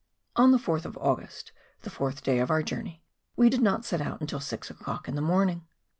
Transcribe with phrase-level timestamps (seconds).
[0.35, 1.51] On the 4th of August,
[1.83, 3.03] the fourth day of our journey,
[3.35, 5.67] we did not set out until six o'clock in the morning.